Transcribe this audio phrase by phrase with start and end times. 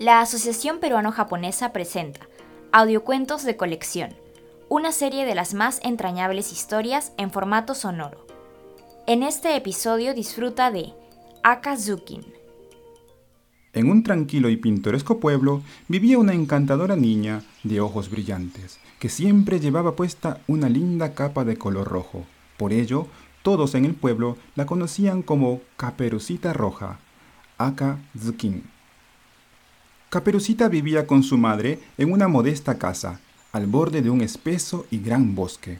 [0.00, 2.20] la Asociación Peruano-Japonesa presenta
[2.72, 4.14] Audiocuentos de Colección,
[4.70, 8.26] una serie de las más entrañables historias en formato sonoro.
[9.06, 10.94] En este episodio disfruta de
[11.42, 12.24] Akazukin.
[13.74, 19.60] En un tranquilo y pintoresco pueblo vivía una encantadora niña de ojos brillantes, que siempre
[19.60, 22.24] llevaba puesta una linda capa de color rojo.
[22.56, 23.06] Por ello,
[23.42, 27.00] todos en el pueblo la conocían como Caperucita Roja,
[27.58, 28.79] Akazukin.
[30.10, 33.20] Caperucita vivía con su madre en una modesta casa,
[33.52, 35.78] al borde de un espeso y gran bosque.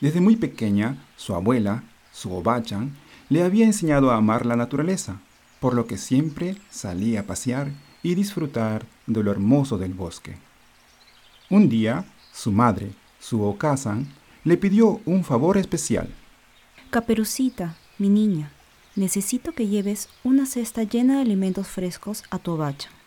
[0.00, 1.82] Desde muy pequeña, su abuela,
[2.12, 2.92] su Obachan,
[3.28, 5.20] le había enseñado a amar la naturaleza,
[5.58, 7.72] por lo que siempre salía a pasear
[8.04, 10.36] y disfrutar de lo hermoso del bosque.
[11.50, 14.06] Un día, su madre, su Okazan,
[14.44, 16.08] le pidió un favor especial.
[16.90, 18.52] Caperucita, mi niña,
[18.94, 23.01] necesito que lleves una cesta llena de alimentos frescos a tu Obachan.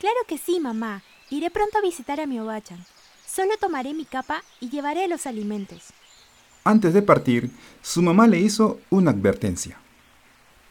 [0.00, 1.02] Claro que sí, mamá.
[1.28, 2.82] Iré pronto a visitar a mi Obachan.
[3.26, 5.92] Solo tomaré mi capa y llevaré los alimentos.
[6.64, 7.50] Antes de partir,
[7.82, 9.78] su mamá le hizo una advertencia.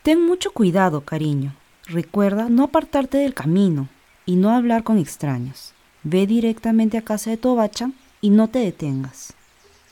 [0.02, 1.56] Ten mucho cuidado, cariño.
[1.86, 3.88] Recuerda no apartarte del camino
[4.26, 5.74] y no hablar con extraños.
[6.02, 9.34] Ve directamente a casa de tu Obachan y no te detengas.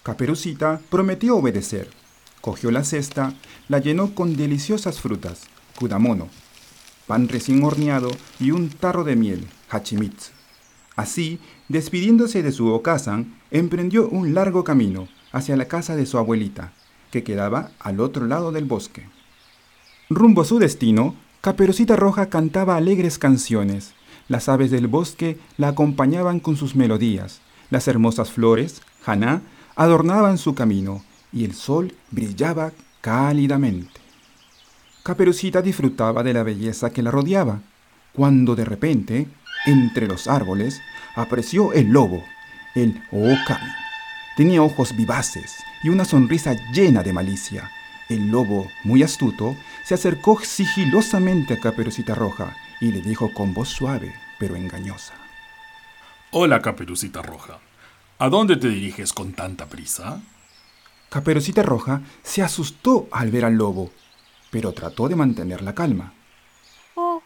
[0.01, 1.91] Caperucita prometió obedecer.
[2.41, 3.35] Cogió la cesta,
[3.67, 5.43] la llenó con deliciosas frutas,
[5.77, 6.27] kudamono,
[7.07, 10.31] pan recién horneado y un tarro de miel, hachimitsu.
[10.95, 16.73] Así, despidiéndose de su Okazan, emprendió un largo camino hacia la casa de su abuelita,
[17.11, 19.07] que quedaba al otro lado del bosque.
[20.09, 23.93] Rumbo a su destino, Caperucita Roja cantaba alegres canciones.
[24.27, 27.41] Las aves del bosque la acompañaban con sus melodías.
[27.69, 29.41] Las hermosas flores, Haná,
[29.75, 32.71] adornaban su camino y el sol brillaba
[33.01, 34.06] cálidamente.
[35.07, 37.61] Caperucita disfrutaba de la belleza que la rodeaba,
[38.11, 39.29] cuando de repente,
[39.65, 40.81] entre los árboles,
[41.15, 42.25] apareció el lobo,
[42.75, 43.71] el Okami.
[44.35, 47.71] Tenía ojos vivaces y una sonrisa llena de malicia.
[48.09, 49.55] El lobo, muy astuto,
[49.85, 55.13] se acercó sigilosamente a Caperucita Roja y le dijo con voz suave, pero engañosa.
[56.31, 57.59] Hola, Caperucita Roja.
[58.19, 60.19] ¿A dónde te diriges con tanta prisa?
[61.07, 63.89] Caperucita Roja se asustó al ver al lobo
[64.51, 66.13] pero trató de mantener la calma.
[66.95, 67.21] Oh,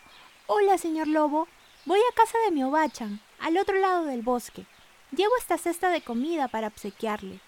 [0.47, 1.47] hola, señor Lobo.
[1.85, 4.65] Voy a casa de mi Obachan, al otro lado del bosque.
[5.15, 7.39] Llevo esta cesta de comida para obsequiarle.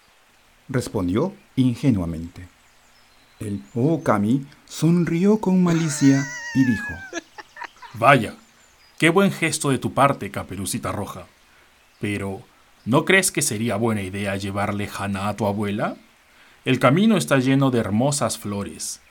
[0.70, 2.48] Respondió ingenuamente.
[3.40, 6.24] El Okami sonrió con malicia
[6.56, 6.94] y dijo:
[7.94, 8.36] Vaya,
[8.98, 11.28] qué buen gesto de tu parte, Caperucita Roja.
[12.00, 12.42] Pero,
[12.86, 15.96] ¿no crees que sería buena idea llevarle Hana a tu abuela?
[16.66, 19.03] El camino está lleno de hermosas flores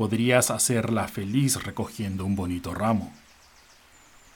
[0.00, 3.12] podrías hacerla feliz recogiendo un bonito ramo.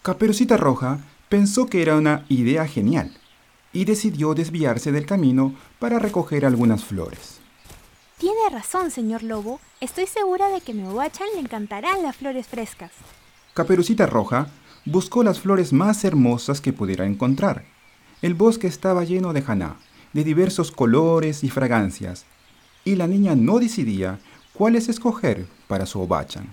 [0.03, 0.99] Caperucita Roja
[1.31, 3.17] pensó que era una idea genial
[3.73, 7.41] y decidió desviarse del camino para recoger algunas flores.
[8.19, 9.59] Tiene razón, señor Lobo.
[9.81, 12.91] Estoy segura de que a mi Obachan le encantarán las flores frescas.
[13.55, 14.49] Caperucita Roja
[14.85, 17.65] buscó las flores más hermosas que pudiera encontrar.
[18.21, 19.77] El bosque estaba lleno de janá,
[20.13, 22.27] de diversos colores y fragancias,
[22.85, 24.19] y la niña no decidía
[24.53, 26.53] cuáles escoger para su obachan.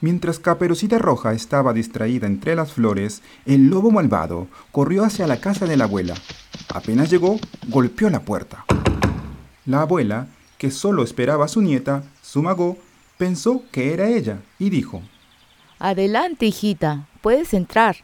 [0.00, 5.66] Mientras Caperucita Roja estaba distraída entre las flores, el lobo malvado corrió hacia la casa
[5.66, 6.14] de la abuela.
[6.74, 7.38] Apenas llegó,
[7.68, 8.64] golpeó la puerta.
[9.64, 10.26] La abuela,
[10.58, 12.76] que solo esperaba a su nieta, Sumagó,
[13.16, 15.00] pensó que era ella y dijo:
[15.78, 17.96] Adelante, hijita, puedes entrar.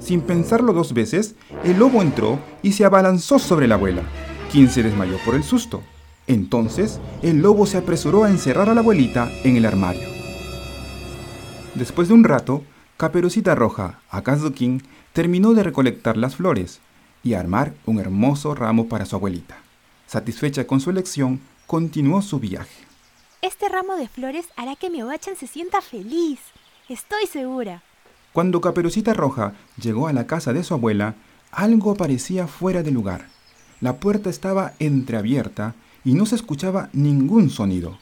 [0.00, 1.34] Sin pensarlo dos veces,
[1.64, 4.02] el lobo entró y se abalanzó sobre la abuela,
[4.52, 5.82] quien se desmayó por el susto.
[6.26, 10.08] Entonces, el lobo se apresuró a encerrar a la abuelita en el armario.
[11.74, 12.64] Después de un rato,
[12.96, 14.82] Caperucita Roja, Akazukin,
[15.12, 16.80] terminó de recolectar las flores
[17.22, 19.56] y armar un hermoso ramo para su abuelita.
[20.06, 22.84] Satisfecha con su elección, continuó su viaje.
[23.42, 26.40] Este ramo de flores hará que mi Obachan se sienta feliz.
[26.88, 27.82] Estoy segura.
[28.32, 31.14] Cuando Caperucita Roja llegó a la casa de su abuela,
[31.50, 33.26] algo parecía fuera de lugar.
[33.80, 35.74] La puerta estaba entreabierta
[36.06, 37.98] y no se escuchaba ningún sonido.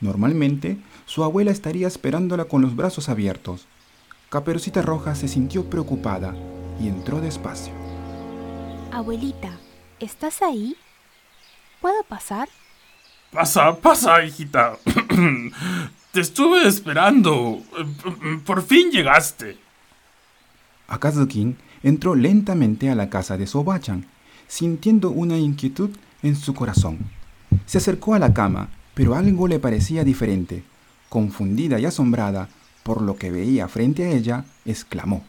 [0.00, 3.66] Normalmente, su abuela estaría esperándola con los brazos abiertos.
[4.30, 6.34] Caperucita Roja se sintió preocupada
[6.80, 7.74] y entró despacio.
[8.90, 9.50] Abuelita,
[10.00, 10.76] ¿estás ahí?
[11.82, 12.48] ¿Puedo pasar?
[13.30, 14.78] Pasa, pasa, hijita.
[16.12, 17.60] Te estuve esperando.
[18.46, 19.58] Por fin llegaste.
[20.88, 24.06] Akazukin entró lentamente a la casa de Sobachan,
[24.48, 25.90] sintiendo una inquietud
[26.22, 27.21] en su corazón.
[27.66, 30.62] Se acercó a la cama, pero algo le parecía diferente.
[31.08, 32.48] Confundida y asombrada
[32.82, 35.24] por lo que veía frente a ella, exclamó.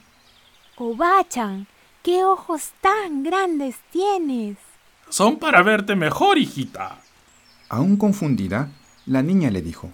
[0.78, 1.68] Obachan,
[2.02, 4.58] qué ojos tan grandes tienes.
[5.10, 7.00] Son para verte mejor, hijita.
[7.70, 8.70] Aún confundida,
[9.06, 9.90] la niña le dijo,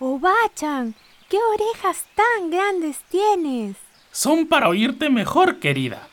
[0.00, 0.94] Obachan,
[1.28, 3.76] qué orejas tan grandes tienes.
[4.10, 6.08] Son para oírte mejor, querida.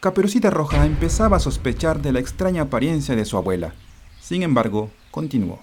[0.00, 3.74] Caperucita Roja empezaba a sospechar de la extraña apariencia de su abuela.
[4.24, 5.60] Sin embargo, continuó.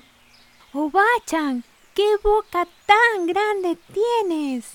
[0.72, 1.64] Obachan,
[1.96, 4.66] qué boca tan grande tienes.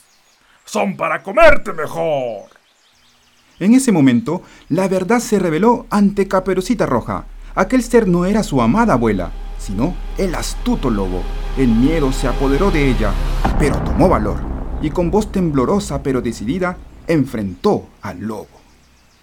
[0.65, 2.51] Son para comerte mejor.
[3.61, 7.27] En ese momento, la verdad se reveló ante Caperucita Roja.
[7.55, 11.23] Aquel ser no era su amada abuela, sino el astuto lobo.
[11.57, 13.13] El miedo se apoderó de ella,
[13.57, 14.41] pero tomó valor
[14.83, 18.49] y con voz temblorosa pero decidida enfrentó al lobo.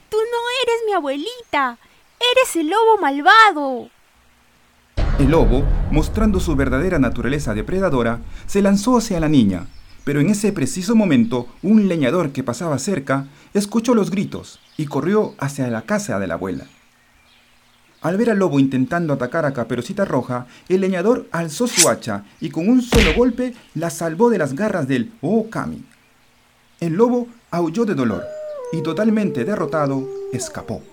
[0.07, 1.77] Tú no eres mi abuelita,
[2.31, 3.89] eres el lobo malvado.
[5.23, 9.67] El lobo, mostrando su verdadera naturaleza depredadora, se lanzó hacia la niña,
[10.03, 15.33] pero en ese preciso momento un leñador que pasaba cerca escuchó los gritos y corrió
[15.37, 16.65] hacia la casa de la abuela.
[18.01, 22.49] Al ver al lobo intentando atacar a Caperucita Roja, el leñador alzó su hacha y
[22.49, 25.85] con un solo golpe la salvó de las garras del Okami.
[26.81, 28.25] El lobo aulló de dolor
[28.73, 30.83] y totalmente derrotado escapó.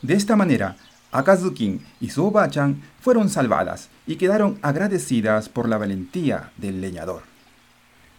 [0.00, 0.76] De esta manera,
[1.10, 7.22] Akazukin y su Obachan fueron salvadas y quedaron agradecidas por la valentía del leñador.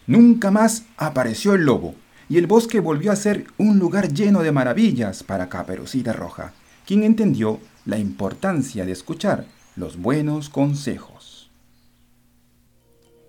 [0.06, 1.94] Nunca más apareció el lobo
[2.28, 6.52] y el bosque volvió a ser un lugar lleno de maravillas para Caperucita Roja,
[6.86, 9.46] quien entendió la importancia de escuchar
[9.76, 11.50] los buenos consejos.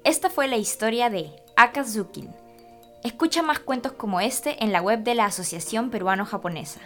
[0.03, 2.29] Esta fue la historia de Akazukin.
[3.03, 6.81] Escucha más cuentos como este en la web de la Asociación Peruano-Japonesa.